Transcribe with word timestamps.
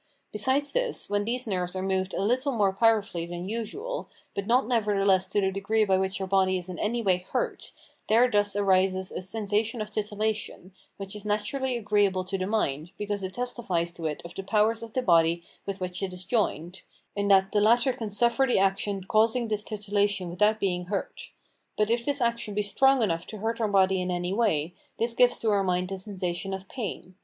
Besides 0.31 0.71
this, 0.71 1.11
when 1.11 1.25
these 1.25 1.45
nerves 1.45 1.75
are 1.75 1.83
moved 1.83 2.15
a 2.15 2.23
little 2.23 2.51
more 2.53 2.73
powerfully 2.73 3.27
than 3.27 3.47
usual, 3.47 4.09
but 4.33 4.47
not 4.47 4.67
nevertheless 4.67 5.27
to 5.27 5.39
the 5.41 5.51
degree 5.51 5.85
by 5.85 5.99
which 5.99 6.19
our 6.19 6.25
body 6.25 6.57
is 6.57 6.69
in 6.69 6.79
any 6.79 7.03
way 7.03 7.17
hurt, 7.17 7.71
there 8.07 8.27
thus 8.27 8.55
arises 8.55 9.11
a 9.11 9.21
sensation 9.21 9.79
of 9.79 9.91
titillation, 9.91 10.71
which 10.97 11.15
is 11.15 11.23
naturally 11.23 11.77
agreeable 11.77 12.23
to 12.23 12.35
the 12.35 12.47
mind, 12.47 12.89
because 12.97 13.21
it 13.21 13.35
testifies 13.35 13.93
to 13.93 14.07
it 14.07 14.23
of 14.25 14.33
the 14.33 14.41
powers 14.41 14.81
of 14.81 14.93
the 14.93 15.03
body 15.03 15.43
with 15.67 15.79
which 15.79 16.01
it 16.01 16.11
is 16.13 16.25
joined, 16.25 16.81
[in 17.15 17.27
that 17.27 17.51
the 17.51 17.61
latter 17.61 17.93
can 17.93 18.09
suffer 18.09 18.47
the 18.49 18.57
action 18.57 19.03
causing 19.03 19.49
this 19.49 19.63
titillation, 19.63 20.31
without 20.31 20.59
being 20.59 20.85
hurt]. 20.85 21.29
But 21.77 21.91
if 21.91 22.03
this 22.03 22.21
action 22.21 22.55
be 22.55 22.63
strong 22.63 23.03
enough 23.03 23.27
to 23.27 23.37
hurt 23.37 23.61
our 23.61 23.67
body 23.67 24.01
in 24.01 24.09
any 24.09 24.33
way, 24.33 24.73
this 24.97 25.13
gives 25.13 25.39
to 25.41 25.51
our 25.51 25.63
mind 25.63 25.89
the 25.89 25.97
sensation 25.99 26.55
of 26.55 26.67
pain. 26.67 27.17